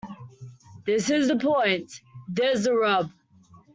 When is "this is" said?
0.83-1.27